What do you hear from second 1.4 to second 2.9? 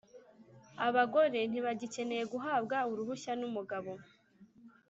ntibagicyeneye guhabwa